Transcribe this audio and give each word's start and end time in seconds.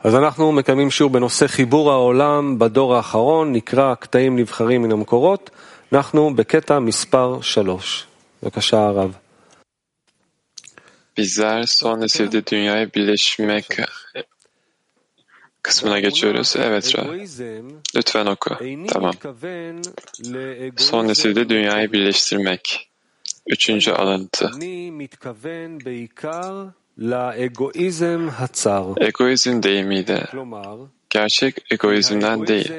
אז 0.00 0.14
אנחנו 0.14 0.52
מקיימים 0.52 0.90
שיעור 0.90 1.12
בנושא 1.12 1.46
חיבור 1.46 1.92
העולם 1.92 2.58
בדור 2.58 2.96
האחרון, 2.96 3.52
נקרא 3.52 3.94
קטעים 3.94 4.36
נבחרים 4.36 4.82
מן 4.82 4.92
המקורות. 4.92 5.50
אנחנו 5.92 6.34
בקטע 6.34 6.78
מספר 6.78 7.40
3. 7.42 8.06
בבקשה 8.42 8.86
הרב. 8.86 9.12
Bizler 11.18 11.66
son 11.66 12.00
nesilde 12.00 12.46
dünyayı 12.46 12.90
birleşmek 12.94 13.66
kısmına 15.62 16.00
geçiyoruz. 16.00 16.56
Evet 16.58 16.96
Ra. 16.96 17.04
Lütfen 17.96 18.26
oku. 18.26 18.56
Tamam. 18.88 19.14
Son 20.76 21.08
nesilde 21.08 21.48
dünyayı 21.48 21.92
birleştirmek. 21.92 22.90
Üçüncü 23.46 23.90
alıntı. 23.90 24.50
Egoizm 29.00 29.62
deyimiyle 29.62 30.26
gerçek 31.10 31.72
egoizmden 31.72 32.46
değil, 32.46 32.72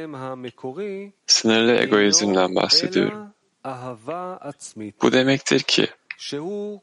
sınırlı 1.28 1.76
egoizmden 1.76 2.56
bahsediyorum. 2.56 3.34
Bu 5.02 5.12
demektir 5.12 5.60
ki 5.60 5.88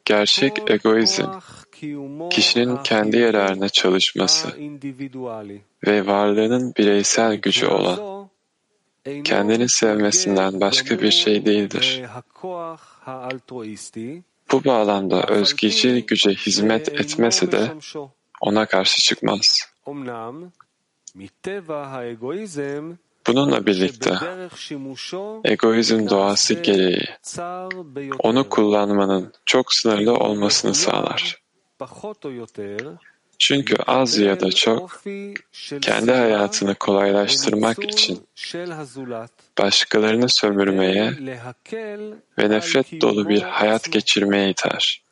gerçek 0.04 0.70
egoizm 0.70 1.26
kişinin 2.30 2.76
kendi 2.76 3.16
yararına 3.16 3.68
çalışması 3.68 4.48
ve 5.86 6.06
varlığının 6.06 6.74
bireysel 6.78 7.34
gücü 7.34 7.66
olan 7.66 8.28
kendini 9.24 9.68
sevmesinden 9.68 10.60
başka 10.60 11.00
bir 11.00 11.10
şey 11.10 11.46
değildir. 11.46 12.02
Bu 14.54 14.64
bağlamda 14.64 15.22
özgecil 15.22 16.06
güce 16.06 16.30
hizmet 16.30 16.88
etmese 16.88 17.52
de 17.52 17.72
ona 18.40 18.66
karşı 18.66 19.00
çıkmaz. 19.02 19.60
Bununla 23.26 23.66
birlikte 23.66 24.14
egoizm 25.44 26.08
doğası 26.08 26.54
gereği 26.54 27.06
onu 28.18 28.48
kullanmanın 28.48 29.32
çok 29.44 29.74
sınırlı 29.74 30.14
olmasını 30.14 30.74
sağlar. 30.74 31.42
Çünkü 33.38 33.76
az 33.86 34.18
ya 34.18 34.40
da 34.40 34.52
çok 34.52 35.02
kendi 35.80 36.12
hayatını 36.12 36.74
kolaylaştırmak 36.74 37.84
için 37.84 38.26
başkalarını 39.58 40.28
sömürmeye 40.28 41.12
ve 42.38 42.50
nefret 42.50 43.00
dolu 43.00 43.28
bir 43.28 43.42
hayat 43.42 43.92
geçirmeye 43.92 44.50
iter. 44.50 45.02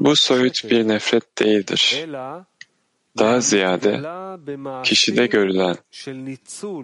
Bu 0.00 0.16
soyut 0.16 0.70
bir 0.70 0.88
nefret 0.88 1.38
değildir. 1.38 2.06
Daha 3.18 3.40
ziyade 3.40 4.00
kişide 4.82 5.26
görülen 5.26 5.76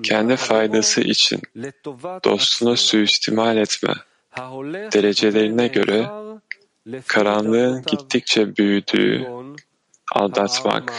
kendi 0.02 0.36
faydası 0.36 1.00
için 1.00 1.42
dostunu 2.24 2.76
suistimal 2.76 3.56
etme 3.56 3.94
derecelerine 4.92 5.66
göre 5.66 6.06
karanlığın 7.06 7.82
gittikçe 7.82 8.56
büyüdüğü, 8.56 9.28
aldatmak, 10.14 10.92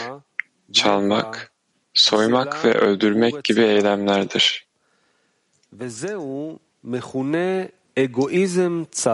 çalmak, 0.72 1.52
soymak 1.94 2.64
ve 2.64 2.74
öldürmek 2.74 3.44
gibi 3.44 3.60
eylemlerdir. 3.60 4.66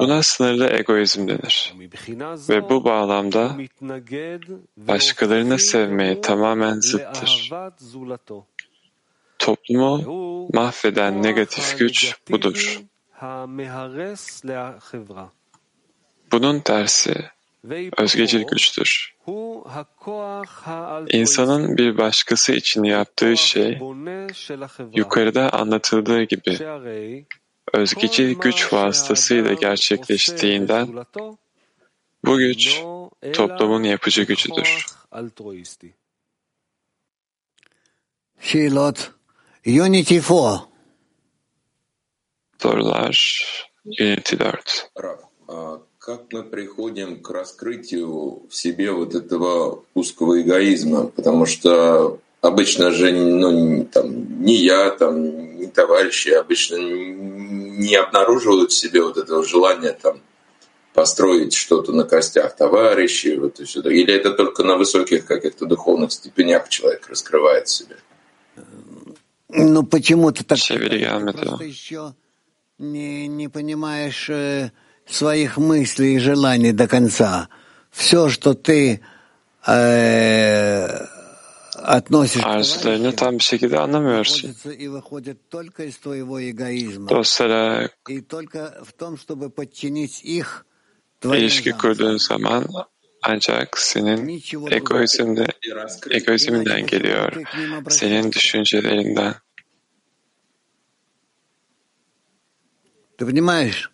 Buna 0.01 0.23
sınırlı 0.23 0.71
egoizm 0.71 1.29
denir. 1.29 1.75
Ve 2.49 2.71
bu 2.71 2.85
bağlamda 2.85 3.57
başkalarını 4.77 5.59
sevmeye 5.59 6.21
tamamen 6.21 6.81
zıttır. 6.81 7.51
Toplumu 9.39 10.49
mahveden 10.53 11.23
negatif 11.23 11.79
güç 11.79 12.15
budur. 12.31 12.81
Bunun 16.33 16.61
tersi 16.61 17.15
özgecil 17.97 18.45
güçtür. 18.45 19.15
İnsanın 21.09 21.77
bir 21.77 21.99
başkası 21.99 22.53
için 22.53 22.85
yaptığı 22.85 23.37
şey 23.37 23.81
yukarıda 24.95 25.51
anlatıldığı 25.53 26.23
gibi 26.23 26.59
özgecil 27.73 28.35
güç 28.35 28.73
vasıtasıyla 28.73 29.53
gerçekleştiğinden 29.53 30.89
bu 32.25 32.39
güç 32.39 32.83
toplumun 33.33 33.83
yapıcı 33.83 34.23
gücüdür. 34.23 34.87
Şilot 38.41 39.11
Unity 39.67 40.19
4 40.19 40.69
Sorular 42.59 43.45
Unity 43.85 44.37
4 44.39 44.91
как 46.09 46.23
мы 46.33 46.43
приходим 46.43 47.21
к 47.21 47.29
раскрытию 47.29 48.41
в 48.49 48.55
себе 48.55 48.93
вот 48.93 49.15
этого 49.15 49.85
узкого 49.93 50.41
эгоизма, 50.41 51.09
потому 51.09 51.45
что 51.45 52.19
обычно 52.41 52.93
же 52.93 53.13
ну, 53.13 53.85
там, 53.85 54.43
ни 54.43 54.53
я, 54.53 54.91
там, 54.93 55.59
ни 55.61 55.67
товарищи 55.67 56.31
обычно 56.31 56.77
не 56.77 57.95
обнаруживают 57.95 58.73
в 58.73 58.75
себе 58.75 59.03
вот 59.03 59.19
этого 59.19 59.45
желания 59.45 59.93
там, 59.93 60.23
построить 60.95 61.53
что-то 61.53 61.93
на 61.93 62.05
костях 62.05 62.57
товарищей, 62.57 63.37
вот 63.37 63.61
и 63.61 63.67
сюда. 63.67 63.93
Или 63.93 64.15
это 64.15 64.33
только 64.33 64.65
на 64.65 64.79
высоких 64.79 65.27
каких-то 65.27 65.67
духовных 65.67 66.11
степенях 66.13 66.71
человек 66.71 67.07
раскрывает 67.11 67.69
себя? 67.69 67.97
Ну 69.51 69.83
почему 69.83 70.33
ты 70.33 70.43
так 70.43 70.57
gelmedi. 70.57 71.33
Просто 71.33 71.65
еще 71.65 72.15
не, 72.79 73.27
не 73.27 73.49
понимаешь 73.49 74.31
э, 74.31 74.71
своих 75.11 75.57
мыслей 75.57 76.17
и 76.17 76.19
желаний 76.19 76.73
до 76.73 76.87
конца. 76.89 77.49
Все, 77.91 78.29
что 78.29 78.55
ты 78.55 79.01
э, 79.67 81.07
относишь 81.75 82.43
к 82.43 82.47
Arzularını 82.47 83.17
tam 83.17 83.39
bir 83.39 83.45
şekilde 83.45 83.79
anlamıyorsun. 83.79 84.49
находится 84.49 84.71
и 84.71 84.89
выходит 84.89 85.49
только 85.49 85.85
из 85.85 85.97
твоего 85.97 86.41
эгоизма. 86.41 87.09
Dostlara 87.09 87.89
И 88.09 88.21
только 88.21 88.83
в 88.85 88.93
том, 88.93 89.17
чтобы 89.17 89.51
подчинить 89.51 90.23
их 90.25 90.67
твоим 91.21 91.43
ilişki 91.43 91.71
kurduğun 91.73 92.17
zaman 92.17 92.67
ancak 93.23 93.79
senin 93.79 94.43
egoizmde, 94.71 95.47
egoizminden 96.11 96.87
geliyor, 96.87 97.33
senin 97.89 98.33
düşüncelerinden. 98.33 99.35
Ты 103.19 103.27
понимаешь? 103.27 103.91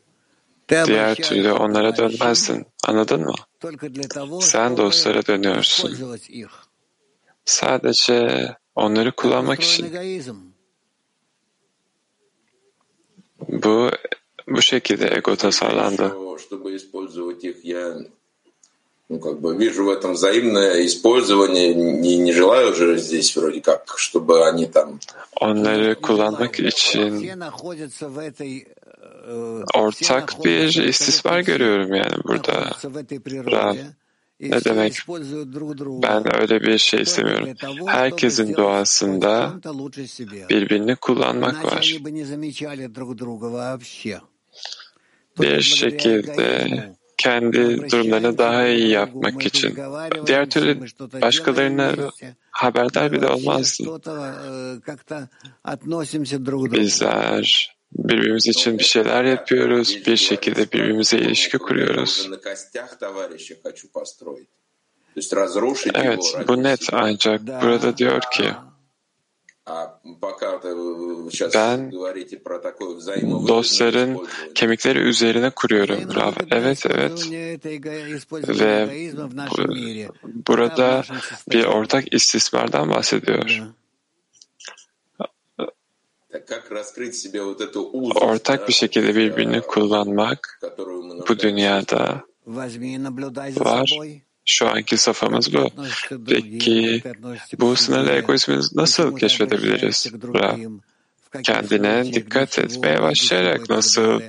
Ты 0.67 0.85
Diğer 0.87 1.15
türlü 1.15 1.49
обращаешь 1.49 1.61
onlara 1.69 1.93
товарищей 1.93 2.19
dönmezdin. 2.19 2.65
Anladın 2.83 3.21
mı? 3.21 3.33
только 3.61 3.89
для 3.89 4.07
того, 4.07 4.41
Sen 4.41 4.67
чтобы 4.69 4.77
dostlara 4.77 5.25
dönüyorsun. 5.25 5.87
использовать 5.89 6.29
их. 6.29 6.49
Sadece 7.45 8.17
onları 8.75 9.11
kullanmak 9.11 9.59
Устроен 9.59 9.73
için. 9.73 9.85
эгоизм. 9.85 10.35
Bu 13.47 13.89
bu 14.47 14.61
şekilde 14.61 15.07
ego 15.17 15.35
tasarlandı. 15.35 16.01
Что- 16.03 16.29
Чтобы 16.39 16.75
использовать 16.75 17.43
их, 17.43 17.57
я 17.65 17.97
ну, 19.09 19.19
как 19.19 19.41
бы 19.41 19.57
вижу 19.57 19.83
в 19.85 19.89
этом 19.89 20.13
взаимное 20.13 20.85
использование. 20.85 21.73
Не, 21.73 22.17
не 22.17 22.31
желаю 22.31 22.73
же 22.75 22.97
здесь 22.97 23.35
вроде 23.37 23.59
как, 23.61 23.81
чтобы 23.97 24.47
они 24.49 24.65
там 24.67 24.99
Onları 25.41 25.95
kullanmak 26.01 26.59
için 26.59 27.29
ortak 29.74 30.44
bir 30.44 30.82
istismar 30.82 31.40
görüyorum 31.40 31.94
yani 31.94 32.14
burada. 32.24 32.70
Rab, 33.26 33.76
ne 34.40 34.64
demek? 34.64 34.96
Ben 36.02 36.40
öyle 36.40 36.60
bir 36.60 36.78
şey 36.78 37.02
istemiyorum. 37.02 37.48
Herkesin 37.86 38.54
doğasında 38.56 39.52
birbirini 40.50 40.96
kullanmak 40.96 41.64
var. 41.64 41.96
Bir 45.40 45.60
şekilde 45.60 46.68
kendi 47.16 47.90
durumlarını 47.90 48.38
daha 48.38 48.66
iyi 48.66 48.88
yapmak 48.88 49.46
için. 49.46 49.78
Diğer 50.26 50.50
türlü 50.50 50.80
başkalarına 51.22 51.92
haberdar 52.50 53.12
bile 53.12 53.28
olmazdı. 53.28 53.84
Bizler 56.72 57.73
birbirimiz 57.94 58.46
için 58.46 58.78
bir 58.78 58.84
şeyler 58.84 59.24
yapıyoruz, 59.24 60.06
bir 60.06 60.16
şekilde 60.16 60.72
birbirimize 60.72 61.18
ilişki 61.18 61.58
kuruyoruz. 61.58 62.30
Evet, 65.94 66.34
bu 66.48 66.62
net 66.62 66.80
ancak 66.92 67.40
burada 67.62 67.96
diyor 67.96 68.20
ki 68.32 68.50
ben 71.54 71.92
dostların 73.48 74.26
kemikleri 74.54 74.98
üzerine 74.98 75.50
kuruyorum. 75.50 76.14
Rav. 76.14 76.32
Evet, 76.50 76.86
evet. 76.86 77.30
Ve 78.48 78.88
burada 80.48 81.02
bir 81.50 81.64
ortak 81.64 82.14
istismardan 82.14 82.90
bahsediyor. 82.90 83.62
Ortak 88.14 88.68
bir 88.68 88.72
şekilde 88.72 89.16
birbirini 89.16 89.60
kullanmak 89.60 90.60
bu 91.28 91.38
dünyada 91.38 92.24
var. 93.56 93.98
Şu 94.44 94.68
anki 94.68 94.96
safhamız 94.96 95.54
bu. 95.54 95.70
Peki 96.28 97.02
bu 97.60 97.76
sınırlı 97.76 98.12
egoizmi 98.12 98.60
nasıl 98.74 99.16
keşfedebiliriz? 99.16 100.12
Kendine 101.42 102.12
dikkat 102.12 102.58
etmeye 102.58 103.02
başlayarak 103.02 103.70
nasıl 103.70 104.20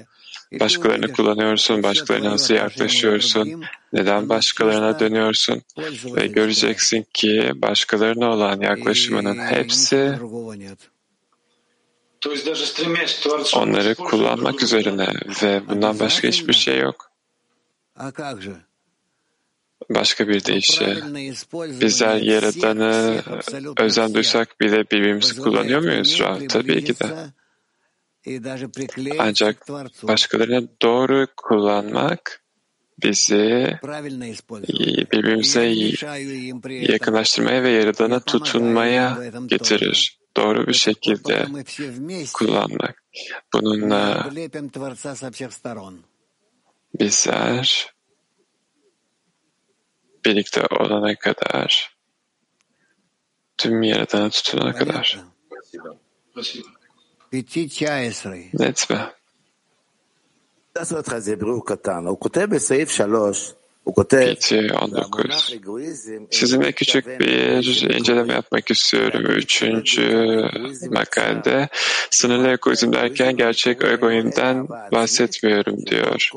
başkalarını 0.59 1.13
kullanıyorsun, 1.13 1.83
başkalarına 1.83 2.31
nasıl 2.31 2.53
yaklaşıyorsun, 2.53 3.63
neden 3.93 4.29
başkalarına 4.29 4.99
dönüyorsun? 4.99 5.61
Ve 6.05 6.27
göreceksin 6.27 7.05
ki 7.13 7.51
başkalarına 7.55 8.33
olan 8.33 8.61
yaklaşımının 8.61 9.37
hepsi 9.37 10.15
onları 13.55 13.95
kullanmak 13.95 14.63
üzerine 14.63 15.07
ve 15.43 15.61
bundan 15.69 15.99
başka 15.99 16.27
hiçbir 16.27 16.53
şey 16.53 16.79
yok. 16.79 17.11
Başka 19.89 20.27
bir 20.27 20.45
deyişle 20.45 20.97
bizler 21.81 22.15
Yaradan'ı 22.15 23.21
özen 23.77 24.13
duysak 24.13 24.61
bile 24.61 24.83
birbirimizi 24.91 25.41
kullanıyor 25.41 25.81
muyuz? 25.81 26.21
Tabii 26.49 26.83
ki 26.83 26.99
de. 26.99 27.05
Ancak 29.19 29.69
başkalarına 30.03 30.67
doğru 30.81 31.27
kullanmak 31.37 32.43
bizi 33.03 33.77
birbirimize 35.11 35.75
yakınlaştırmaya 36.69 37.63
ve 37.63 37.69
Yaradan'a 37.69 38.19
tutunmaya 38.19 39.17
getirir. 39.47 40.19
Doğru 40.37 40.67
bir 40.67 40.73
şekilde 40.73 41.45
kullanmak. 42.33 43.03
Bununla 43.53 44.25
bizler 46.99 47.87
birlikte 50.25 50.61
olana 50.79 51.15
kadar, 51.15 51.95
tüm 53.57 53.83
Yaradan'a 53.83 54.29
tutunana 54.29 54.75
kadar. 54.75 55.19
Net 58.53 58.89
mi? 58.89 59.07
PT 63.85 64.51
19. 64.81 65.55
Sizinle 66.31 66.71
küçük 66.71 67.19
bir 67.19 67.95
inceleme 67.95 68.33
yapmak 68.33 68.71
istiyorum. 68.71 69.25
Üçüncü 69.25 70.41
makalede 70.89 71.69
sınırlı 72.09 72.47
egoizm 72.47 72.93
derken 72.93 73.35
gerçek 73.35 73.83
egoizmden 73.83 74.67
bahsetmiyorum 74.69 75.85
diyor. 75.85 76.31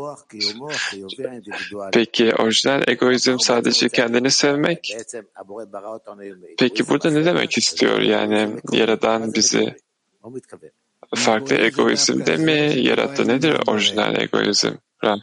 Peki 1.92 2.34
orijinal 2.34 2.88
egoizm 2.88 3.38
sadece 3.38 3.88
kendini 3.88 4.30
sevmek? 4.30 4.96
Peki 6.58 6.88
burada 6.88 7.10
ne 7.10 7.24
demek 7.24 7.58
istiyor? 7.58 8.00
Yani 8.00 8.48
Yaradan 8.72 9.34
bizi 9.34 9.74
farklı 11.14 11.56
egoizmde 11.56 12.36
mi 12.36 12.80
yarattı? 12.80 13.28
Nedir 13.28 13.56
orijinal 13.66 14.20
egoizm? 14.20 14.72
Ram. 15.04 15.20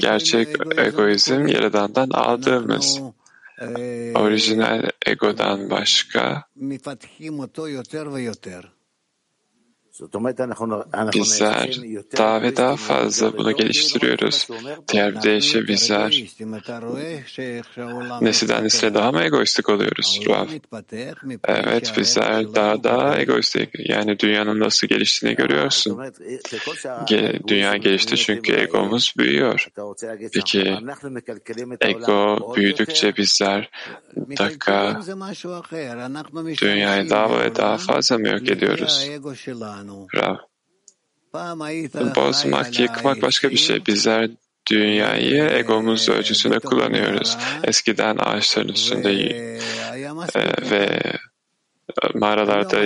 Gerçek 0.00 0.48
egoizm 0.78 1.46
Yaradan'dan 1.46 2.10
aldığımız 2.10 3.00
orijinal 4.14 4.90
egodan 5.06 5.70
başka 5.70 6.44
Bizler 11.14 11.80
daha 12.16 12.42
ve 12.42 12.56
daha 12.56 12.76
fazla 12.76 13.36
bunu 13.38 13.52
geliştiriyoruz. 13.52 14.48
Diğer 14.92 15.14
bir 15.14 15.22
deyişle 15.22 15.68
bizler 15.68 16.24
nesilden 18.20 18.64
nesile 18.64 18.94
daha 18.94 19.12
mı 19.12 19.22
egoistik 19.22 19.68
oluyoruz 19.68 20.20
Rav? 20.28 20.46
Evet 21.44 21.92
bizler 21.96 22.54
daha 22.54 22.84
daha 22.84 23.20
egoistik. 23.20 23.70
Yani 23.78 24.18
dünyanın 24.18 24.60
nasıl 24.60 24.86
geliştiğini 24.86 25.36
görüyorsun. 25.36 25.98
Dünya 27.48 27.76
gelişti 27.76 28.16
çünkü 28.16 28.52
egomuz 28.52 29.14
büyüyor. 29.18 29.68
Peki 30.32 30.78
ego 31.80 32.54
büyüdükçe 32.56 33.16
bizler 33.16 33.70
dakika 34.36 35.00
dünyayı 36.62 37.10
daha 37.10 37.40
ve 37.40 37.54
daha 37.56 37.78
fazla 37.78 38.18
mı 38.18 38.28
yok 38.28 38.50
ediyoruz? 38.50 39.10
Rav. 40.14 40.36
Bozmak, 42.16 42.80
yıkmak 42.80 43.22
başka 43.22 43.50
bir 43.50 43.56
şey. 43.56 43.86
Bizler 43.86 44.30
dünyayı 44.70 45.42
egomuz 45.44 46.08
ölçüsünde 46.08 46.58
kullanıyoruz. 46.58 47.36
Eskiden 47.64 48.16
ağaçların 48.18 48.68
üstünde 48.68 49.12
e, 50.34 50.70
ve 50.70 51.00
mağaralarda 52.14 52.78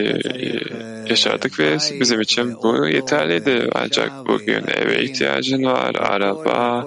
yaşardık 1.08 1.58
ve 1.58 1.76
bizim 2.00 2.20
için 2.20 2.54
bu 2.62 2.86
yeterliydi. 2.86 3.70
Ancak 3.74 4.26
bugün 4.26 4.64
eve 4.66 5.04
ihtiyacın 5.04 5.64
var, 5.64 5.94
araba, 5.94 6.86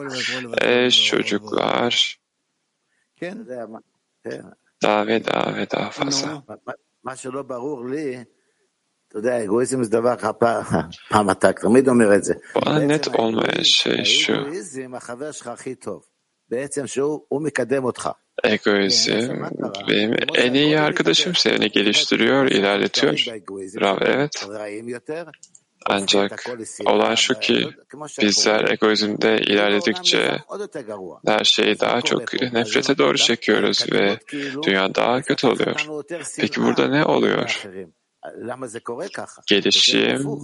eş, 0.61 1.05
çocuklar. 1.05 2.17
Daha 4.83 5.07
ve 5.07 5.25
daha 5.25 5.55
ve 5.55 5.71
daha 5.71 5.89
fazla. 5.89 6.43
Bana 12.55 12.79
net 12.79 13.19
olmayan 13.19 13.61
şey 13.61 14.03
şu. 14.03 14.33
Egoizm 18.43 19.43
benim 19.89 20.15
en 20.35 20.53
iyi 20.53 20.79
arkadaşım 20.79 21.35
seni 21.35 21.69
geliştiriyor, 21.71 22.45
ilerletiyor. 22.45 23.13
Rav 23.81 23.97
evet. 24.01 24.45
Ancak 25.85 26.45
olan 26.85 27.15
şu 27.15 27.39
ki 27.39 27.69
bizler 28.21 28.69
egoizmde 28.71 29.37
ilerledikçe 29.37 30.37
her 31.27 31.43
şeyi 31.43 31.79
daha 31.79 32.01
çok 32.01 32.33
nefrete 32.53 32.97
doğru 32.97 33.17
çekiyoruz 33.17 33.85
ve 33.91 34.17
dünya 34.63 34.95
daha 34.95 35.21
kötü 35.21 35.47
oluyor. 35.47 35.87
Peki 36.39 36.61
burada 36.61 36.87
ne 36.87 37.05
oluyor? 37.05 37.63
Gelişim 39.47 40.39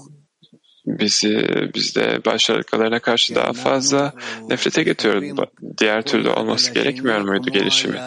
bizi 0.85 1.69
bizde 1.75 2.25
başarılarına 2.25 2.99
karşı 2.99 3.35
daha 3.35 3.53
fazla 3.53 4.13
nefrete 4.49 4.83
getiriyor. 4.83 5.47
Diğer 5.77 6.01
türlü 6.01 6.29
olması 6.29 6.73
gerekmiyor 6.73 7.21
muydu 7.21 7.49
gelişimi? 7.49 7.99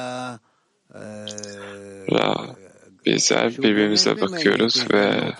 Bizler 3.06 3.58
birbirimize 3.58 4.20
bakıyoruz 4.20 4.86
ve 4.92 5.32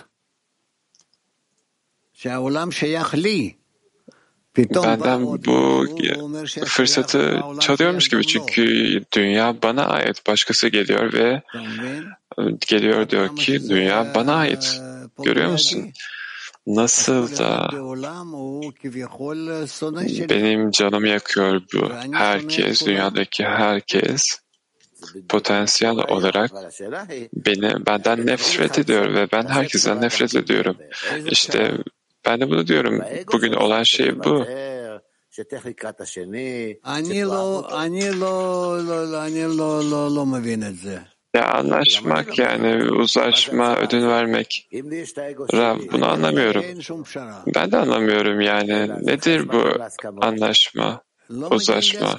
benden 4.57 5.25
bu 5.25 5.85
fırsatı 6.65 7.41
çalıyormuş 7.59 8.09
gibi 8.09 8.27
çünkü 8.27 8.65
dünya 9.15 9.55
bana 9.63 9.85
ait. 9.85 10.27
Başkası 10.27 10.67
geliyor 10.67 11.13
ve 11.13 11.41
geliyor 12.67 13.09
diyor 13.09 13.35
ki 13.35 13.69
dünya 13.69 14.11
bana 14.15 14.35
ait. 14.35 14.81
Görüyor 15.23 15.51
musun? 15.51 15.91
Nasıl 16.67 17.37
da 17.37 17.69
benim 20.29 20.71
canımı 20.71 21.07
yakıyor 21.07 21.61
bu. 21.73 21.91
Herkes, 22.11 22.85
dünyadaki 22.85 23.43
herkes 23.43 24.39
potansiyel 25.29 25.97
olarak 25.97 26.51
beni 27.33 27.85
benden 27.85 28.27
nefret 28.27 28.79
ediyor 28.79 29.13
ve 29.13 29.27
ben 29.31 29.47
herkesten 29.47 30.01
nefret 30.01 30.35
ediyorum. 30.35 30.77
İşte 31.25 31.71
ben 32.25 32.41
de 32.41 32.49
bunu 32.49 32.67
diyorum. 32.67 33.01
Bugün 33.33 33.53
olan 33.53 33.83
şey 33.83 34.23
bu. 34.23 34.45
Ya 41.35 41.53
anlaşmak 41.53 42.39
yani 42.39 42.91
uzlaşma, 42.91 43.77
ödün 43.77 44.07
vermek. 44.07 44.69
Rab 45.53 45.79
bunu 45.91 46.07
anlamıyorum. 46.07 46.63
Ben 47.55 47.71
de 47.71 47.77
anlamıyorum 47.77 48.41
yani. 48.41 48.89
Nedir 49.01 49.47
bu 49.49 49.63
anlaşma, 50.21 51.01
uzlaşma? 51.49 52.17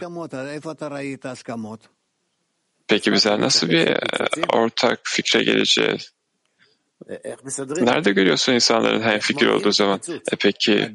Peki 2.88 3.12
bize 3.12 3.40
nasıl 3.40 3.68
bir 3.68 3.96
ortak 4.52 5.00
fikre 5.04 5.42
geleceğiz? 5.44 6.15
Nerede 7.80 8.12
görüyorsun 8.12 8.52
insanların 8.52 9.02
hem 9.02 9.18
fikir 9.18 9.46
olduğu 9.46 9.72
zaman? 9.72 10.00
E 10.32 10.36
peki 10.40 10.92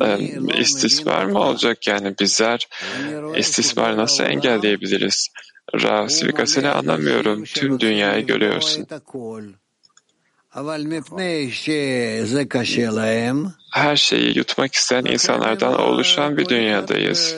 e, 0.00 0.60
istismar 0.60 1.24
mı 1.24 1.38
olacak 1.38 1.86
yani 1.86 2.14
bizler 2.20 2.68
istismar 3.36 3.96
nasıl 3.96 4.24
engelleyebiliriz? 4.24 5.28
Rav 5.82 6.08
Svikasını 6.08 6.74
anlamıyorum. 6.74 7.44
Tüm 7.44 7.80
dünyayı 7.80 8.26
görüyorsun. 8.26 8.86
Her 13.72 13.96
şeyi 13.96 14.38
yutmak 14.38 14.74
isteyen 14.74 15.04
insanlardan 15.04 15.80
oluşan 15.80 16.36
bir 16.36 16.48
dünyadayız. 16.48 17.34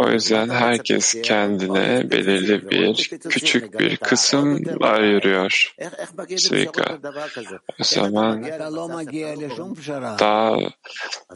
O 0.00 0.10
yüzden 0.10 0.48
herkes 0.48 1.22
kendine 1.22 2.10
belirli 2.10 2.70
bir 2.70 3.10
küçük 3.28 3.78
bir 3.78 3.96
kısım 3.96 4.62
ayırıyor. 4.80 5.74
Svika. 6.36 6.98
O 7.80 7.84
zaman 7.84 8.44
daha 10.18 10.56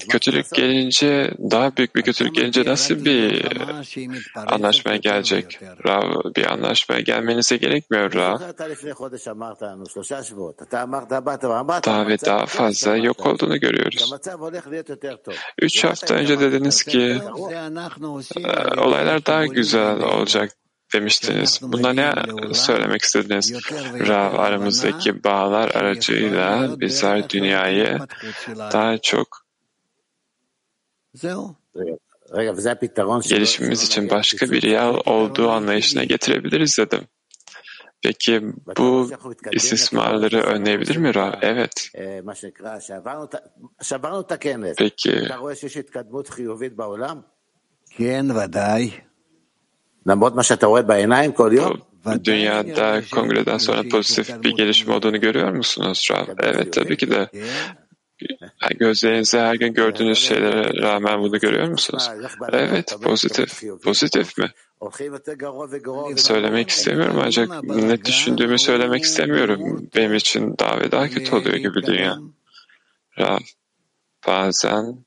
kötülük 0.08 0.54
gelince, 0.54 1.30
daha 1.50 1.76
büyük 1.76 1.96
bir 1.96 2.02
kötülük 2.02 2.34
gelince 2.34 2.64
nasıl 2.64 3.04
bir 3.04 3.46
anlaşmaya 4.46 4.96
gelecek? 4.96 5.60
Rav, 5.86 6.34
bir 6.36 6.52
anlaşmaya 6.52 7.00
gelmenize 7.00 7.56
gerekmiyor 7.56 8.14
Rav. 8.14 8.38
Daha 11.84 12.08
ve 12.08 12.16
daha 12.26 12.46
fazla 12.46 12.96
yok 12.96 13.26
olduğunu 13.26 13.60
görüyoruz. 13.60 14.14
Üç 15.58 15.84
hafta 15.84 16.14
önce 16.14 16.40
dediniz 16.40 16.82
ki 16.82 17.20
olaylar 18.76 19.26
daha 19.26 19.46
güzel 19.46 20.02
olacak 20.02 20.52
demiştiniz. 20.92 21.60
Bunda 21.62 21.92
ne 21.92 22.14
söylemek 22.54 23.02
istediniz? 23.02 23.52
Rav 24.08 24.38
aramızdaki 24.38 25.24
bağlar 25.24 25.70
aracıyla 25.74 26.80
bizler 26.80 27.30
dünyayı 27.30 27.98
daha 28.58 28.98
çok 28.98 29.46
gelişimimiz 33.28 33.82
için 33.82 34.10
başka 34.10 34.50
bir 34.50 34.62
yol 34.62 35.00
olduğu 35.06 35.50
anlayışına 35.50 36.04
getirebiliriz 36.04 36.78
dedim. 36.78 37.00
Peki 38.02 38.42
bu 38.76 39.10
istismarları 39.52 40.40
önleyebilir 40.40 40.96
mi 40.96 41.14
Rav? 41.14 41.32
Evet. 41.42 41.90
Peki 44.78 45.28
Dünyada 52.24 53.02
kongreden 53.14 53.58
sonra 53.58 53.88
pozitif 53.88 54.42
bir 54.42 54.56
gelişme 54.56 54.94
olduğunu 54.94 55.20
görüyor 55.20 55.50
musunuz 55.50 56.08
Rav? 56.12 56.24
Evet 56.38 56.72
tabii 56.72 56.96
ki 56.96 57.10
de. 57.10 57.28
Gözlerinizde 58.78 59.40
her 59.40 59.54
gün 59.54 59.74
gördüğünüz 59.74 60.18
şeylere 60.18 60.82
rağmen 60.82 61.20
bunu 61.20 61.38
görüyor 61.38 61.68
musunuz? 61.68 62.10
Evet, 62.52 62.96
pozitif. 63.02 63.62
Pozitif 63.82 64.38
mi? 64.38 64.50
Söylemek 66.16 66.68
istemiyorum 66.68 67.16
ancak 67.24 67.62
ne 67.64 68.04
düşündüğümü 68.04 68.58
söylemek 68.58 69.02
istemiyorum. 69.02 69.88
Benim 69.96 70.14
için 70.14 70.54
daha 70.58 70.80
ve 70.80 70.92
daha 70.92 71.08
kötü 71.08 71.34
oluyor 71.36 71.56
gibi 71.56 71.82
dünya. 71.86 72.16
Rav, 73.18 73.38
bazen 74.26 75.04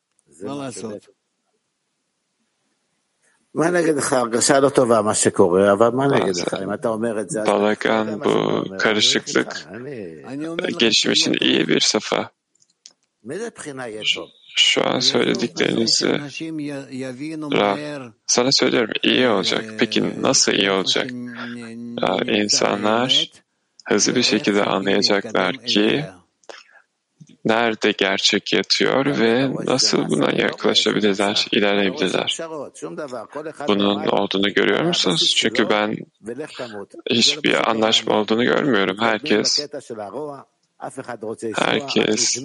Balagan 7.48 8.22
bu 8.26 8.66
karışıklık 8.78 9.68
gelişim 10.80 11.12
için 11.12 11.36
iyi 11.42 11.68
bir 11.68 11.80
safa. 11.80 12.32
Şu 14.56 14.88
an 14.88 15.00
söylediklerinizi 15.00 16.22
sana 18.28 18.52
söylüyorum 18.52 18.94
iyi 19.04 19.28
olacak. 19.28 19.66
Peki 19.80 20.22
nasıl 20.22 20.52
iyi 20.52 20.72
olacak? 20.72 21.12
İnsanlar 22.28 23.32
hızlı 23.86 24.16
bir 24.16 24.24
şekilde 24.24 24.64
anlayacaklar 24.64 25.58
ki 25.66 26.06
nerede 27.50 27.92
gerçek 27.92 28.54
yatıyor 28.54 29.20
ve 29.20 29.52
nasıl 29.66 30.10
buna 30.10 30.32
yaklaşabilirler, 30.32 31.48
ilerleyebilirler. 31.52 32.38
Bunun 33.68 34.06
olduğunu 34.06 34.54
görüyor 34.54 34.84
musunuz? 34.84 35.34
Çünkü 35.38 35.70
ben 35.70 35.98
hiçbir 37.10 37.70
anlaşma 37.70 38.16
olduğunu 38.20 38.44
görmüyorum. 38.44 38.98
Herkes 39.00 39.68
Herkes 41.56 42.38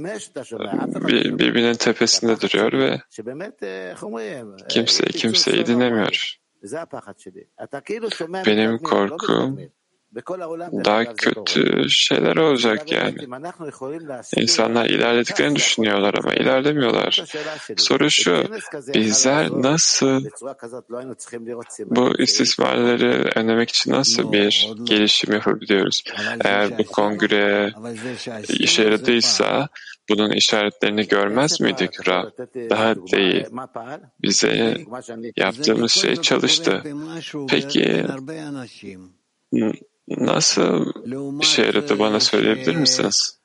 birbirinin 1.39 1.75
tepesinde 1.75 2.41
duruyor 2.41 2.73
ve 2.73 3.01
kimse 4.69 5.05
kimseyi 5.05 5.67
dinlemiyor. 5.67 6.37
Benim 8.47 8.79
korkum 8.79 9.61
daha 10.85 11.15
kötü 11.15 11.91
şeyler 11.91 12.37
olacak 12.37 12.93
yani. 12.93 13.17
İnsanlar 14.37 14.87
ilerlediklerini 14.87 15.57
düşünüyorlar 15.57 16.15
ama 16.15 16.35
ilerlemiyorlar. 16.35 17.25
Soru 17.77 18.11
şu, 18.11 18.45
bizler 18.95 19.51
nasıl 19.51 20.25
bu 21.87 22.19
istismarları 22.19 23.31
önlemek 23.35 23.71
için 23.71 23.93
nasıl 23.93 24.33
bir 24.33 24.71
gelişim 24.85 25.33
yapabiliyoruz? 25.33 26.05
Eğer 26.45 26.79
bu 26.79 26.85
kongre 26.85 27.73
işe 28.49 28.83
yaradıysa 28.83 29.69
bunun 30.09 30.31
işaretlerini 30.31 31.09
görmez 31.09 31.61
miydik 31.61 32.09
Ra? 32.09 32.31
Daha 32.71 32.97
değil. 32.97 33.47
Bize 34.23 34.77
yaptığımız 35.37 35.93
şey 35.93 36.17
çalıştı. 36.17 36.83
Peki 37.49 38.05
Nasıl 40.09 40.93
işe 41.41 41.63
yaradı 41.63 41.99
bana 41.99 42.21
söyleyebilir 42.21 42.77
misiniz? 42.77 43.39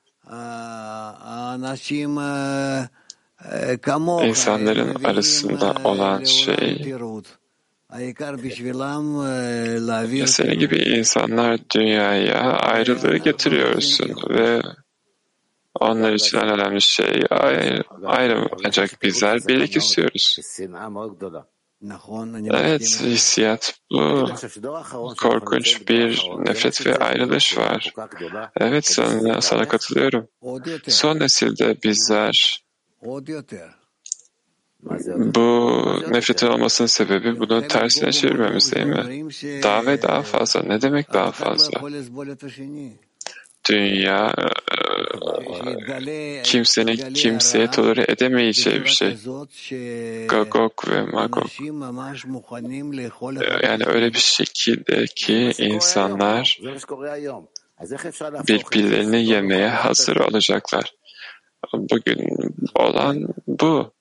İnsanların 4.26 5.04
arasında 5.04 5.74
olan 5.84 6.24
şey 6.24 6.94
ya 10.18 10.26
senin 10.26 10.58
gibi 10.58 10.76
insanlar 10.78 11.58
dünyaya 11.74 12.40
ayrılığı 12.40 13.16
getiriyorsun 13.16 14.16
ve 14.30 14.62
onlar 15.80 16.12
için 16.12 16.38
en 16.38 16.48
önemli 16.48 16.82
şey 16.82 17.22
ayrı, 18.04 18.48
ancak 18.66 19.02
bizler 19.02 19.40
birlik 19.48 19.76
istiyoruz. 19.76 20.36
Evet, 22.52 23.02
hissiyat 23.02 23.74
bu. 23.90 24.28
Korkunç 25.22 25.88
bir 25.88 26.22
nefret 26.38 26.86
ve 26.86 26.96
ayrılış 26.96 27.58
var. 27.58 27.94
Evet, 28.56 28.86
sana, 28.86 29.40
sana 29.40 29.68
katılıyorum. 29.68 30.28
Son 30.88 31.18
nesilde 31.18 31.82
bizler 31.82 32.64
bu 35.16 35.70
nefretin 36.10 36.46
olmasının 36.46 36.86
sebebi 36.86 37.40
bunu 37.40 37.68
tersine 37.68 38.12
çevirmemiz 38.12 38.72
değil 38.72 38.86
mi? 38.86 39.30
Daha 39.62 39.86
ve 39.86 40.02
daha 40.02 40.22
fazla. 40.22 40.62
Ne 40.62 40.82
demek 40.82 41.12
daha 41.12 41.32
fazla? 41.32 41.80
Dünya 43.70 44.34
kimsenin 46.42 47.14
kimseye 47.14 47.70
tolere 47.70 48.04
edemeyeceği 48.08 48.84
bir 48.84 48.88
şey. 48.88 49.16
Gagog 50.26 50.88
ve 50.88 51.02
Magog. 51.02 51.48
Yani 53.62 53.84
öyle 53.86 54.14
bir 54.14 54.18
şekilde 54.18 55.04
ki 55.06 55.52
insanlar 55.58 56.60
birbirlerini 58.48 59.24
yemeye 59.24 59.68
hazır 59.68 60.16
olacaklar. 60.16 60.94
Bugün 61.72 62.28
olan 62.74 63.28
bu. 63.46 63.92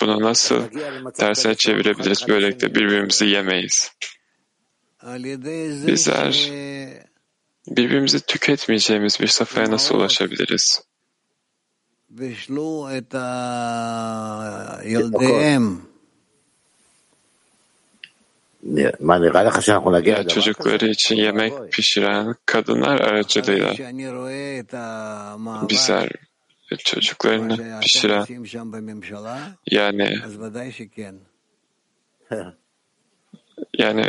Bunu 0.00 0.20
nasıl 0.20 0.62
tersine 1.18 1.54
çevirebiliriz? 1.54 2.28
Böylelikle 2.28 2.74
birbirimizi 2.74 3.26
yemeyiz. 3.26 3.92
Bizler 5.86 6.50
birbirimizi 7.68 8.20
tüketmeyeceğimiz 8.20 9.20
bir 9.20 9.26
safhaya 9.26 9.70
nasıl 9.70 9.94
ulaşabiliriz? 9.94 10.82
Ya 18.62 20.28
çocukları 20.28 20.86
için 20.86 21.16
yemek 21.16 21.72
pişiren 21.72 22.34
kadınlar 22.46 23.00
aracılığıyla 23.00 23.74
bizler 25.68 26.10
çocuklarını 26.78 27.80
pişiren 27.80 28.26
yani 29.70 30.18
Yani 33.78 34.04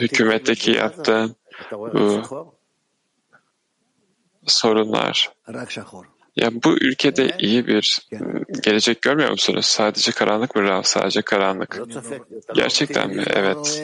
hükümetteki 0.00 0.70
yaptığın 0.70 1.36
bu 1.72 2.22
sorunlar. 4.50 5.30
Ya 6.36 6.50
bu 6.64 6.72
ülkede 6.72 7.36
iyi 7.38 7.66
bir 7.66 7.98
gelecek 8.62 9.02
görmüyor 9.02 9.30
musunuz? 9.30 9.66
Sadece 9.66 10.12
karanlık 10.12 10.56
mı 10.56 10.62
Rav? 10.62 10.82
Sadece 10.82 11.22
karanlık. 11.22 11.80
Gerçekten 12.54 13.10
mi? 13.10 13.24
Evet. 13.26 13.82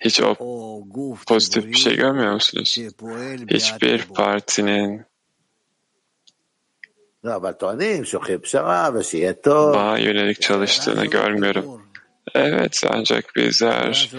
Hiç 0.00 0.20
o 0.20 0.34
pozitif 1.26 1.66
bir 1.66 1.76
şey 1.76 1.96
görmüyor 1.96 2.32
musunuz? 2.32 2.78
Hiçbir 3.50 4.02
partinin 4.02 5.04
bana 9.74 9.98
yönelik 9.98 10.40
çalıştığını 10.40 11.06
görmüyorum. 11.06 11.82
Evet 12.34 12.82
ancak 12.88 13.36
bizler 13.36 14.10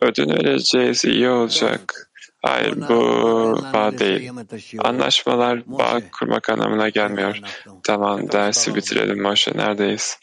ödün 0.00 0.28
vereceğiz, 0.30 1.04
iyi 1.04 1.28
olacak. 1.28 2.09
Hayır 2.42 2.88
bu 2.88 2.94
bağ 3.74 3.98
değil. 3.98 4.30
Anlaşmalar 4.78 5.62
bağ 5.66 6.00
kurmak 6.18 6.50
anlamına 6.50 6.88
gelmiyor. 6.88 7.40
Tamam 7.82 8.32
dersi 8.32 8.74
bitirelim. 8.74 9.22
Moşe 9.22 9.52
neredeyiz? 9.56 10.18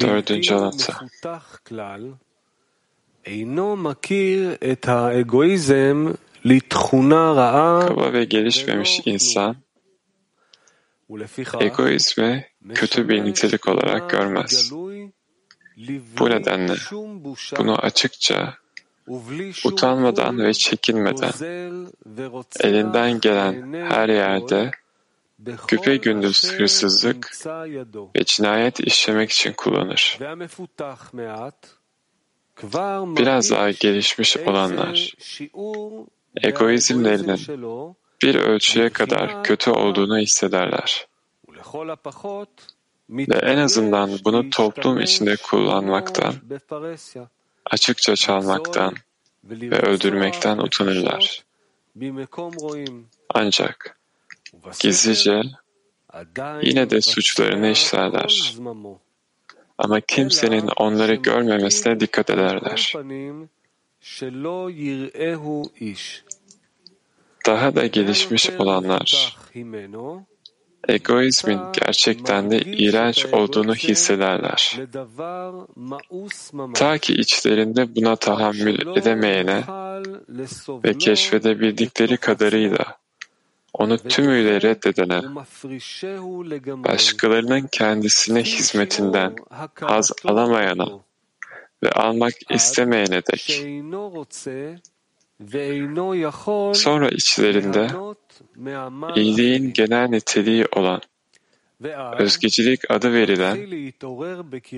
Dördüncü 0.00 0.54
alıntı. 0.54 0.92
Kaba 7.88 8.12
ve 8.12 8.24
gelişmemiş 8.24 9.00
insan 9.04 9.56
egoizmi 11.60 12.46
kötü 12.74 13.08
bir 13.08 13.24
nitelik 13.24 13.68
olarak 13.68 14.10
görmez. 14.10 14.72
Bu 16.18 16.30
nedenle 16.30 16.74
bunu 17.58 17.78
açıkça, 17.78 18.54
utanmadan 19.64 20.38
ve 20.38 20.54
çekinmeden, 20.54 21.32
elinden 22.60 23.20
gelen 23.20 23.72
her 23.72 24.08
yerde 24.08 24.70
güpe 25.68 25.96
gündüz 25.96 26.52
hırsızlık 26.52 27.32
ve 28.16 28.24
cinayet 28.24 28.80
işlemek 28.80 29.30
için 29.30 29.52
kullanır. 29.52 30.18
Biraz 33.16 33.50
daha 33.50 33.70
gelişmiş 33.70 34.36
olanlar, 34.36 35.14
egoizmlerinin 36.42 37.40
bir 38.22 38.34
ölçüye 38.34 38.88
kadar 38.88 39.44
kötü 39.44 39.70
olduğunu 39.70 40.18
hissederler. 40.18 41.06
Ve 43.10 43.34
en 43.34 43.58
azından 43.58 44.10
bunu 44.24 44.50
toplum 44.50 45.00
içinde 45.00 45.36
kullanmaktan, 45.36 46.34
açıkça 47.70 48.16
çalmaktan 48.16 48.94
ve 49.44 49.78
öldürmekten 49.78 50.58
utanırlar. 50.58 51.44
Ancak 53.34 53.98
gizlice 54.80 55.42
yine 56.62 56.90
de 56.90 57.00
suçlarını 57.00 57.68
işlerler. 57.68 58.54
Ama 59.78 60.00
kimsenin 60.00 60.68
onları 60.76 61.14
görmemesine 61.14 62.00
dikkat 62.00 62.30
ederler. 62.30 62.92
Daha 67.46 67.74
da 67.74 67.86
gelişmiş 67.86 68.50
olanlar, 68.50 69.36
egoizmin 70.88 71.60
gerçekten 71.72 72.50
de 72.50 72.58
iğrenç 72.58 73.26
olduğunu 73.26 73.74
hissederler. 73.74 74.80
Ta 76.74 76.98
ki 76.98 77.14
içlerinde 77.14 77.96
buna 77.96 78.16
tahammül 78.16 78.96
edemeyene 78.96 79.64
ve 80.84 80.98
keşfedebildikleri 80.98 82.16
kadarıyla 82.16 82.98
onu 83.78 83.98
tümüyle 83.98 84.60
reddedene, 84.60 85.22
başkalarının 86.84 87.68
kendisine 87.72 88.42
hizmetinden 88.42 89.36
haz 89.80 90.12
alamayana 90.24 90.86
ve 91.82 91.90
almak 91.90 92.34
istemeyene 92.50 93.22
dek 93.32 93.62
Sonra 96.74 97.08
içlerinde 97.08 97.88
iyiliğin 99.16 99.72
genel 99.72 100.08
niteliği 100.08 100.66
olan 100.76 101.00
özgecilik 102.18 102.90
adı 102.90 103.12
verilen 103.12 103.56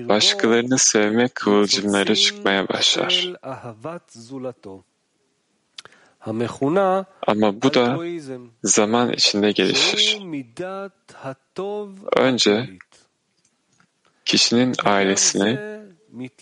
başkalarını 0.09 0.77
sevme 0.77 1.27
kıvılcımları 1.27 2.15
çıkmaya 2.15 2.67
başlar. 2.67 3.33
Ama 7.27 7.61
bu 7.61 7.73
da 7.73 7.99
zaman 8.63 9.13
içinde 9.13 9.51
gelişir. 9.51 10.19
Önce 12.15 12.69
kişinin 14.25 14.75
ailesini 14.83 15.59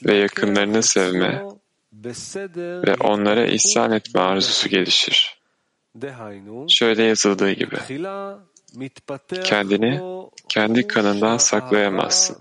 ve 0.05 0.15
yakınlarını 0.15 0.83
sevme 0.83 1.43
ve 2.87 2.95
onlara 2.99 3.45
ihsan 3.45 3.91
etme 3.91 4.21
arzusu 4.21 4.69
gelişir. 4.69 5.41
Şöyle 6.67 7.03
yazıldığı 7.03 7.51
gibi, 7.51 7.77
kendini 9.43 10.01
kendi 10.49 10.87
kanından 10.87 11.37
saklayamazsın. 11.37 12.37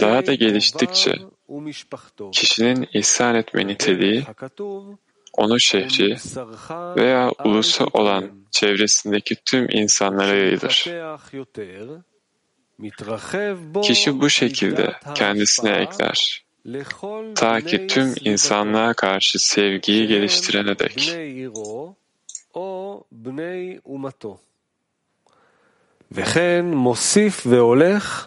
Daha 0.00 0.26
da 0.26 0.34
geliştikçe 0.34 1.14
kişinin 2.32 2.88
ihsan 2.92 3.34
etme 3.34 3.66
niteliği 3.66 4.24
onu 5.32 5.60
şehri 5.60 6.16
veya 6.96 7.30
ulusu 7.44 7.86
olan 7.92 8.30
çevresindeki 8.50 9.36
tüm 9.44 9.66
insanlara 9.70 10.34
yayılır. 10.34 10.86
Kişi 13.82 14.20
bu 14.20 14.30
şekilde 14.30 14.92
kendisine 15.14 15.70
ekler. 15.70 16.49
Ta 17.34 17.60
ki 17.60 17.86
tüm 17.86 18.14
insanlığa 18.24 18.94
karşı 18.94 19.38
sevgiyi 19.38 20.06
geliştirene 20.06 20.78
dek. 20.78 20.98
וכן 26.12 26.64
מוסיף 26.64 27.46
והולך 27.46 28.26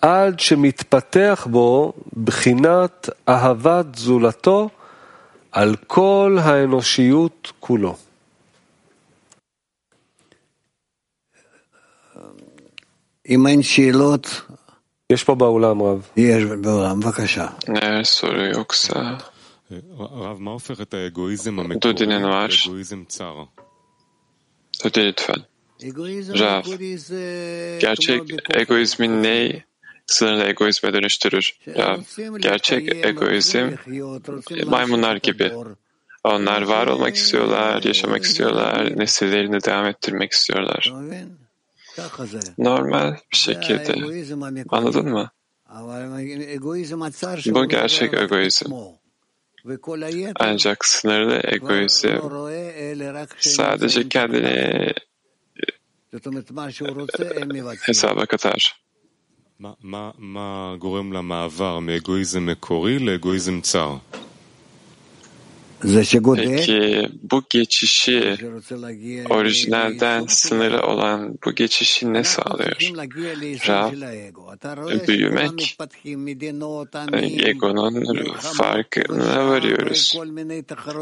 עד 0.00 0.40
שמתפתח 0.40 1.46
בו 1.50 1.92
בחינת 2.24 3.08
אהבת 3.28 3.86
זולתו 3.94 4.70
על 5.52 5.76
כל 5.86 6.38
האנושיות 6.40 7.52
כולו. 7.60 7.96
אם 13.28 13.46
אין 13.46 13.62
שאלות, 13.62 14.42
יש 15.09 15.23
פה 15.23 15.35
באולם 15.35 15.81
רב. 15.81 16.07
יש 16.17 16.43
באולם, 16.43 16.99
בבקשה. 16.99 17.47
Eğer 17.67 18.03
soru 18.03 18.55
yoksa 18.57 18.99
רב, 19.99 20.37
מה 20.39 20.51
הופך 20.51 20.81
את 20.81 20.93
האגואיזם 20.93 21.59
Dudinin 21.59 21.63
המקורי 21.63 22.07
var. 22.07 22.49
לאגואיזם 22.67 23.03
צר? 23.07 23.43
Dudi 24.83 25.01
lütfen. 25.07 25.41
Egoizm 25.83 26.33
Rav, 26.39 26.81
is, 26.81 27.11
e, 27.11 27.77
Gerçek 27.81 28.21
egoizmin 28.49 29.23
neyi 29.23 29.63
sınırlı 30.05 30.43
egoizme 30.43 30.93
dönüştürür? 30.93 31.53
Ya, 31.75 31.97
gerçek 32.39 33.05
egoizm 33.05 33.69
maymunlar 34.65 35.15
gibi. 35.15 35.51
Onlar 36.23 36.61
var 36.61 36.87
olmak 36.87 37.15
istiyorlar, 37.15 37.83
yaşamak 37.83 38.23
istiyorlar, 38.23 38.97
nesillerini 38.97 39.63
devam 39.63 39.85
ettirmek 39.85 40.31
istiyorlar. 40.31 40.93
Normal 42.57 43.15
bir 43.31 43.37
şekilde. 43.37 43.93
Anladın 44.69 45.09
mı? 45.09 45.31
Bu 47.45 47.67
gerçek 47.67 48.13
egoizm. 48.13 48.71
Ancak 50.39 50.85
sınırlı 50.85 51.41
egoizm 51.43 52.17
sadece 53.39 54.09
kendini 54.09 54.93
hesaba 57.87 58.25
katar. 58.25 58.83
מה, 59.59 59.73
מה, 59.81 60.11
מה 60.17 60.75
גורם 60.79 61.13
למעבר 61.13 61.79
מאגואיזם 61.79 62.45
מקורי 62.45 62.99
לאגואיזם 62.99 63.61
צר? 63.61 63.95
Peki 66.56 67.08
bu 67.22 67.42
geçişi 67.50 68.36
orijinalden 69.30 70.26
sınırlı 70.26 70.82
olan 70.82 71.38
bu 71.44 71.52
geçişi 71.54 72.12
ne 72.12 72.24
sağlıyor? 72.24 72.76
Rab, 73.68 73.92
büyümek, 75.08 75.78
egonun 77.46 78.32
farkına 78.38 79.48
varıyoruz. 79.48 80.18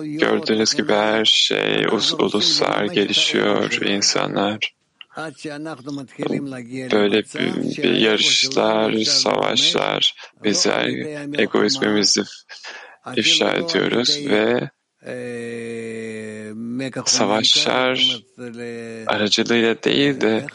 Gördüğünüz 0.05 0.75
gibi 0.75 0.93
her 0.93 1.25
şey 1.25 1.87
us 1.93 2.13
uluslar 2.13 2.85
gelişiyor, 2.85 3.81
insanlar 3.85 4.77
böyle 6.93 7.23
bir, 7.23 7.83
bir 7.83 7.97
yarışlar, 7.97 8.95
savaşlar, 9.05 10.15
bizler 10.45 10.87
egoizmimizi 11.39 12.23
ifşa 13.17 13.51
ediyoruz 13.53 14.19
ve 14.27 14.71
savaşlar 17.07 18.23
aracılığıyla 19.07 19.83
değil 19.83 20.21
de 20.21 20.47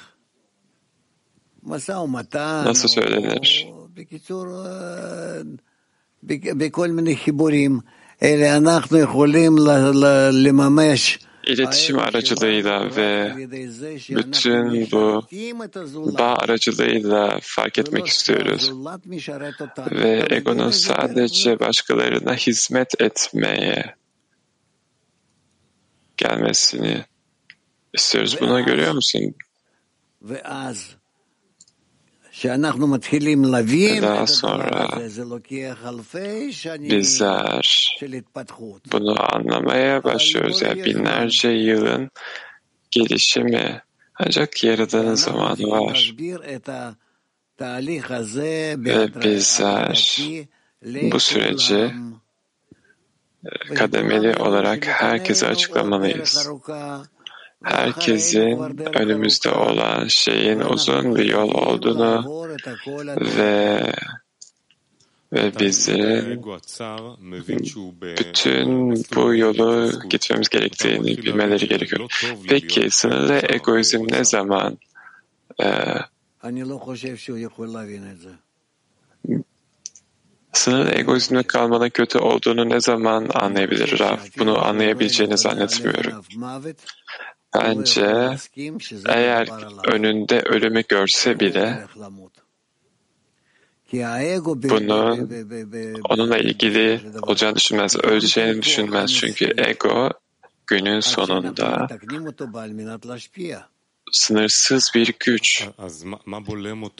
nasıl 2.66 2.88
söylenir? 2.88 3.68
İletişim 11.47 11.99
aracılığıyla 11.99 12.95
ve 12.95 13.34
bütün 14.10 14.91
bu 14.91 15.27
bağ 16.19 16.36
aracılığıyla 16.36 17.39
fark 17.41 17.77
etmek 17.77 18.08
istiyoruz. 18.08 18.71
Ve 19.91 20.27
egonun 20.30 20.71
sadece 20.71 21.60
başkalarına 21.60 22.36
hizmet 22.36 23.01
etmeye 23.01 23.95
gelmesini 26.17 27.06
istiyoruz. 27.93 28.38
Bunu 28.41 28.65
görüyor 28.65 28.93
musun? 28.93 29.36
Daha 34.01 34.27
sonra 34.27 34.89
bizler 36.80 37.88
bunu 38.91 39.36
anlamaya 39.36 40.04
başlıyoruz. 40.04 40.62
Yani 40.62 40.86
binlerce 40.86 41.49
yılın 41.49 42.10
gelişimi. 42.91 43.82
Ancak 44.15 44.63
Yaradan'ın 44.63 45.15
zamanı 45.15 45.69
var. 45.69 46.15
Ve 48.77 49.23
bizler 49.23 50.17
bu 51.12 51.19
süreci 51.19 51.93
kademeli 53.75 54.36
olarak 54.36 54.88
herkese 54.88 55.47
açıklamalıyız 55.47 56.49
herkesin 57.63 58.78
önümüzde 58.93 59.52
olan 59.52 60.08
şeyin 60.08 60.60
uzun 60.60 61.15
bir 61.15 61.26
yol 61.26 61.52
olduğunu 61.52 62.45
ve 63.38 63.91
ve 65.34 65.60
bizim 65.60 66.43
bütün 68.02 68.93
bu 69.15 69.36
yolu 69.36 69.91
gitmemiz 70.10 70.50
gerektiğini 70.50 71.17
bilmeleri 71.17 71.67
gerekiyor. 71.67 72.10
Peki 72.50 72.91
sınırlı 72.91 73.41
egoizm 73.50 74.04
ne 74.12 74.24
zaman 74.24 74.78
e, 75.63 75.67
sınırlı 80.54 80.91
egoizmde 80.95 81.43
kalmanın 81.43 81.89
kötü 81.89 82.19
olduğunu 82.19 82.69
ne 82.69 82.82
zaman 82.82 83.30
anlayabilir 83.34 84.00
Raf? 84.00 84.38
Bunu 84.39 84.65
anlayabileceğini 84.65 85.38
zannetmiyorum. 85.38 86.24
Bence 87.56 88.38
eğer 89.06 89.48
önünde 89.88 90.42
ölümü 90.42 90.84
görse 90.90 91.40
bile 91.40 91.86
bunun 94.70 95.30
onunla 96.10 96.38
ilgili 96.38 97.02
olacağını 97.22 97.56
düşünmez, 97.56 97.96
öleceğini 97.96 98.62
düşünmez. 98.62 99.14
Çünkü 99.14 99.54
ego 99.58 100.10
günün 100.68 101.00
sonunda 101.00 101.88
sınırsız 104.12 104.92
bir 104.96 105.14
güç 105.20 105.68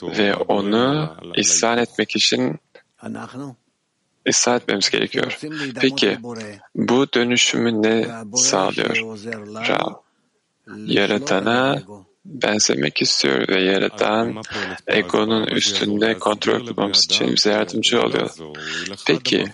ve 0.02 0.34
onu 0.34 1.16
isyan 1.36 1.78
etmek 1.78 2.16
için 2.16 2.60
ısrar 4.28 4.56
etmemiz 4.56 4.90
gerekiyor. 4.90 5.38
Peki 5.80 6.18
bu 6.74 7.12
dönüşümü 7.12 7.82
ne 7.82 8.08
sağlıyor? 8.36 8.96
Ra, 9.68 10.02
yaratana 10.86 11.82
benzemek 12.24 13.02
istiyor 13.02 13.48
ve 13.48 13.60
yaratan 13.60 14.42
egonun 14.86 15.46
üstünde 15.46 16.18
kontrol 16.18 16.66
kurmamız 16.66 17.04
için 17.04 17.36
bize 17.36 17.50
yardımcı 17.50 18.02
oluyor. 18.02 18.30
Peki, 19.06 19.44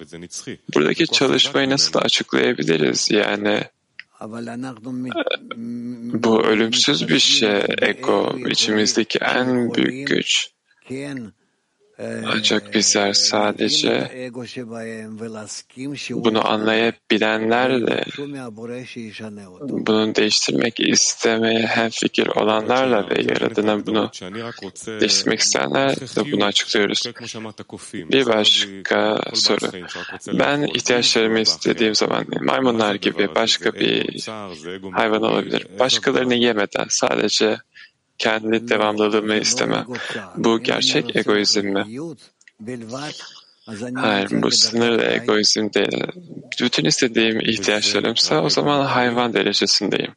buradaki 0.74 1.06
çalışmayı 1.06 1.70
nasıl 1.70 1.98
açıklayabiliriz? 1.98 3.10
Yani 3.10 3.60
bu 6.24 6.42
ölümsüz 6.42 7.08
bir 7.08 7.18
şey, 7.18 7.62
ego, 7.82 8.38
içimizdeki 8.48 9.18
en 9.18 9.74
büyük 9.74 10.08
güç. 10.08 10.50
Ancak 12.26 12.74
bizler 12.74 13.12
sadece 13.12 14.10
bunu 16.10 16.48
anlayabilenlerle, 16.50 18.04
bunu 19.60 20.14
değiştirmek 20.14 20.80
istemeye 20.80 21.66
hem 21.66 21.90
fikir 21.90 22.26
olanlarla 22.26 23.10
ve 23.10 23.22
Yaradan'a 23.22 23.86
bunu 23.86 24.10
değiştirmek 25.00 25.40
isteyenlerle 25.40 26.32
bunu 26.32 26.44
açıklıyoruz. 26.44 27.02
Bir 27.92 28.26
başka 28.26 29.20
soru. 29.34 29.72
Ben 30.38 30.62
ihtiyaçlarımı 30.62 31.40
istediğim 31.40 31.94
zaman 31.94 32.26
maymunlar 32.40 32.94
gibi 32.94 33.34
başka 33.34 33.72
bir 33.72 34.26
hayvan 34.92 35.22
olabilir. 35.22 35.66
Başkalarını 35.78 36.34
yemeden 36.34 36.86
sadece 36.88 37.58
kendi 38.18 38.68
devamlılığımı 38.68 39.34
istemem. 39.34 39.86
Bu 40.36 40.62
gerçek 40.62 41.16
egoizm 41.16 41.66
mi? 41.66 42.10
Hayır, 43.94 44.42
bu 44.42 44.50
sınırlı 44.50 45.04
egoizm 45.04 45.72
değil. 45.74 46.02
Bütün 46.60 46.84
istediğim 46.84 47.40
ihtiyaçlarımsa 47.40 48.42
o 48.42 48.50
zaman 48.50 48.84
hayvan 48.86 49.32
derecesindeyim. 49.32 50.12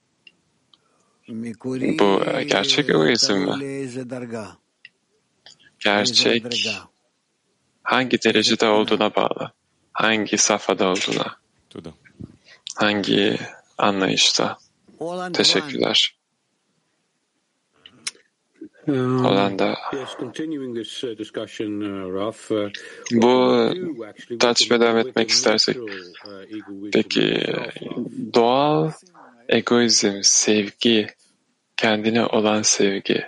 Bu 1.99 2.21
gerçek 2.47 2.89
egoizm 2.89 3.33
mi? 3.33 3.87
Gerçek 5.79 6.45
hangi 7.83 8.23
derecede 8.23 8.67
olduğuna 8.67 9.15
bağlı. 9.15 9.51
Hangi 9.93 10.37
safhada 10.37 10.87
olduğuna. 10.87 11.35
Hangi 12.75 13.39
anlayışta. 13.77 14.57
Teşekkürler. 15.33 16.15
Hollanda. 18.95 19.77
Bu 23.11 23.69
tartışmaya 24.39 24.81
devam 24.81 24.97
etmek 24.97 25.29
istersek, 25.29 25.77
peki 26.93 27.43
doğal 28.33 28.91
egoizm, 29.49 30.19
sevgi, 30.21 31.07
kendine 31.77 32.25
olan 32.25 32.61
sevgi. 32.61 33.25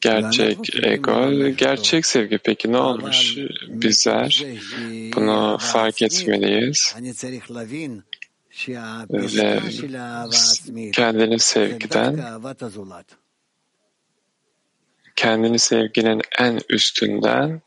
Gerçek 0.00 0.84
ego, 0.84 1.30
gerçek 1.50 2.06
sevgi. 2.06 2.38
Peki 2.44 2.72
ne 2.72 2.78
olmuş? 2.78 3.36
Bizler? 3.68 4.44
Bunu 5.16 5.58
fark 5.60 6.02
etmeliyiz 6.02 6.94
ve 9.10 9.60
kendini 10.92 11.38
sevgiden 11.38 12.40
kendini 15.16 15.58
sevginin 15.58 16.22
en 16.38 16.60
üstünden 16.68 17.62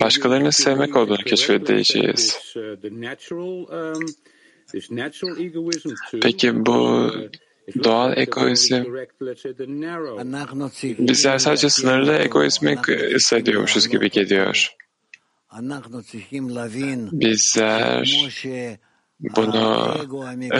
başkalarını 0.00 0.52
sevmek 0.52 0.96
olduğunu 0.96 1.16
keşfedeceğiz. 1.16 2.54
Peki 6.22 6.66
bu 6.66 7.10
doğal 7.84 8.18
egoizm 8.18 8.84
bizler 10.98 11.38
sadece 11.38 11.70
sınırlı 11.70 12.12
egoizmi 12.18 12.76
hissediyormuşuz 13.14 13.88
gibi 13.88 14.10
geliyor. 14.10 14.74
Bizler 17.12 18.28
bunu 19.22 19.94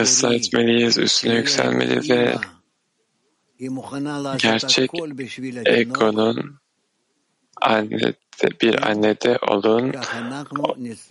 ıslah 0.01 0.33
etmeliyiz, 0.33 0.97
üstüne 0.97 1.35
yükselmeli 1.35 2.09
ve 2.09 2.35
gerçek 4.37 4.91
egonun 5.65 6.59
annede, 7.61 8.13
bir 8.61 8.89
annede 8.89 9.39
olun, 9.47 9.93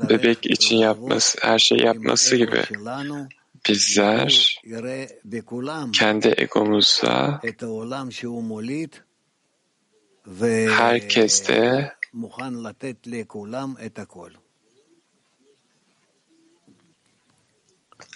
bebek 0.09 0.47
için 0.47 0.77
yapması, 0.77 1.39
her 1.43 1.59
şey 1.59 1.79
yapması 1.79 2.37
gibi 2.37 2.63
bizler 3.69 4.61
kendi 5.93 6.35
egomuza 6.37 7.41
herkeste 10.69 11.93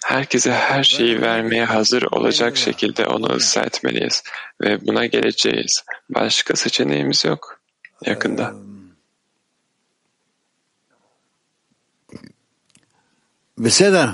herkese 0.06 0.52
her 0.52 0.82
şeyi 0.82 1.22
vermeye 1.22 1.64
hazır 1.64 2.02
olacak 2.02 2.56
şekilde 2.56 3.06
onu 3.06 3.26
ısrar 3.26 3.66
etmeliyiz 3.66 4.22
ve 4.60 4.86
buna 4.86 5.06
geleceğiz. 5.06 5.84
Başka 6.10 6.56
seçeneğimiz 6.56 7.24
yok 7.24 7.60
yakında. 8.04 8.54
Beseder. 13.58 14.10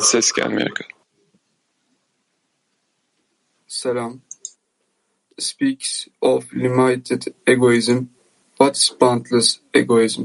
Ses 0.00 0.32
gelmiyor. 0.32 0.93
Salam 3.74 4.22
speaks 5.38 6.06
of 6.20 6.44
limited 6.52 7.34
egoism. 7.44 7.98
What's 8.56 9.00
boundless 9.00 9.60
egoism? 9.74 10.22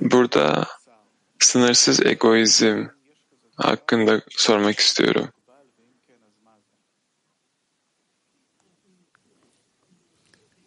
Burada 0.00 0.66
sınırsız 1.38 2.06
egoizm 2.06 2.86
hakkında 3.56 4.22
sormak 4.30 4.78
istiyorum. 4.78 5.28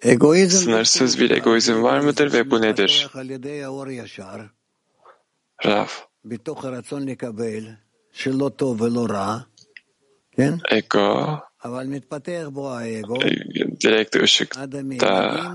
Egoizm 0.01 0.57
Sınırsız 0.57 1.19
bir 1.19 1.29
egoizm 1.29 1.83
var 1.83 1.99
mıdır 1.99 2.33
ve 2.33 2.51
bu 2.51 2.61
nedir? 2.61 3.09
Raf. 5.65 6.07
Ego 10.69 11.39
direkt 13.83 14.15
ışıkta 14.15 15.45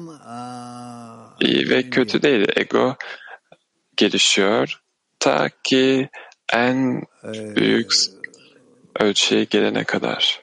iyi 1.41 1.71
ve 1.71 1.91
kötü 1.91 2.23
değil. 2.23 2.49
Ego 2.57 2.97
gelişiyor 3.97 4.83
ta 5.19 5.49
ki 5.63 6.09
en 6.53 7.03
büyük 7.57 7.93
ölçüye 9.01 9.45
gelene 9.45 9.85
kadar. 9.85 10.43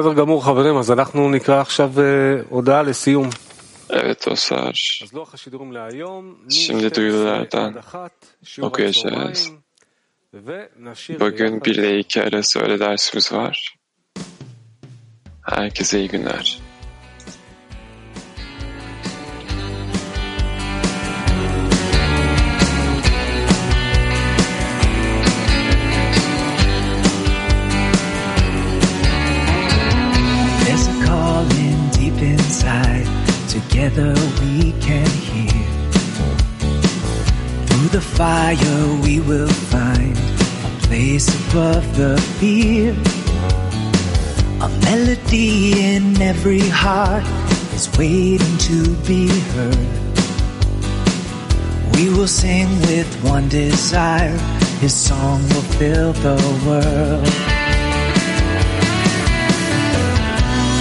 בסדר 0.00 0.12
גמור 0.12 0.44
חברים, 0.44 0.76
אז 0.76 0.90
אנחנו 0.90 1.30
נקרא 1.30 1.60
עכשיו 1.60 1.92
הודעה 2.48 2.82
לסיום. 2.82 3.28
Evet 3.90 4.26
dostlar. 4.26 4.72
Şimdi 6.50 6.94
duyurulardan 6.94 7.82
okuyacağız. 8.62 9.52
Bugün 11.20 11.64
1 11.64 11.74
ile 11.74 11.98
2 11.98 12.22
arası 12.22 12.60
öyle 12.60 12.80
dersimiz 12.80 13.32
var. 13.32 13.76
Herkese 15.42 15.98
iyi 15.98 16.08
günler. 16.08 16.58
Fire 38.21 38.85
we 39.01 39.19
will 39.19 39.53
find 39.73 40.15
a 40.69 40.71
place 40.85 41.27
above 41.41 41.85
the 41.97 42.13
fear. 42.37 42.93
A 44.67 44.69
melody 44.87 45.49
in 45.93 46.21
every 46.21 46.65
heart 46.83 47.25
is 47.77 47.85
waiting 47.97 48.57
to 48.69 48.79
be 49.09 49.23
heard. 49.53 49.93
We 51.95 52.03
will 52.15 52.31
sing 52.41 52.69
with 52.89 53.11
one 53.33 53.49
desire. 53.49 54.37
His 54.83 54.93
song 55.07 55.39
will 55.51 55.67
fill 55.79 56.13
the 56.27 56.39
world. 56.65 57.33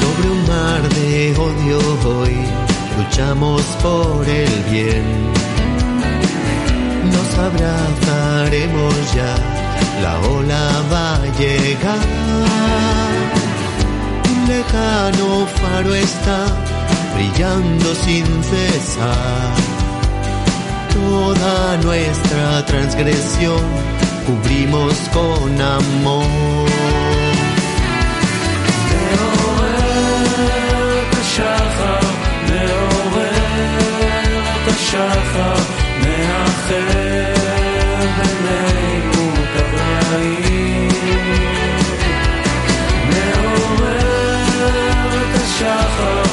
Sobre 0.01 0.27
un 0.37 0.41
mar 0.53 0.81
de 0.97 1.13
odio 1.47 1.81
hoy 2.05 2.37
luchamos 2.99 3.65
por 3.83 4.29
el 4.29 4.55
bien. 4.71 5.40
Nos 7.14 7.30
abrazaremos 7.48 9.14
ya, 9.14 9.36
la 10.02 10.20
ola 10.30 10.66
va 10.92 11.16
a 11.16 11.26
llegar. 11.40 12.06
Un 14.32 14.48
lejano 14.48 15.48
faro 15.60 15.94
está 15.96 16.46
brillando 17.16 17.96
sin 17.96 18.26
cesar. 18.44 19.54
Toda 20.94 21.78
nuestra 21.78 22.66
transgresión 22.66 23.64
cubrimos 24.26 24.94
con 25.14 25.62
amor. 25.62 26.66
השחר, 34.96 35.79
Oh 46.03 46.30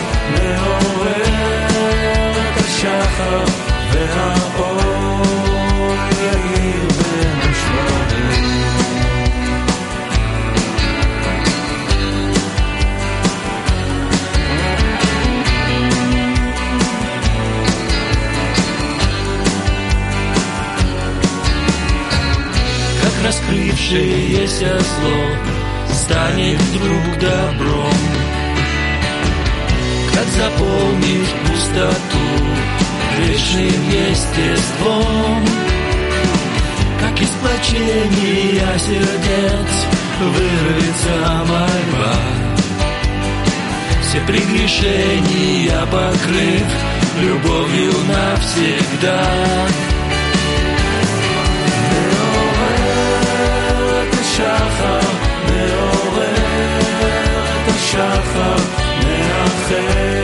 раскрывшееся 24.58 24.80
зло 24.80 25.93
станет 25.93 26.60
вдруг 26.60 27.20
добром, 27.20 27.93
как 30.13 30.26
заполнишь 30.26 31.34
пустоту 31.46 32.28
грешным 33.17 33.89
естеством, 33.89 35.46
как 37.00 37.22
из 37.22 37.30
плачения 37.30 38.78
сердец 38.78 39.86
вырвется 40.20 41.46
мольба. 41.46 42.15
Все 44.02 44.20
прегрешения 44.22 45.86
покрыв 45.91 46.67
любовью 47.22 47.93
навсегда. 48.08 49.96
השחר 54.67 54.99
מעורר 55.49 56.34
את 57.56 57.69
השחר 57.69 58.56
מאחר 59.06 60.16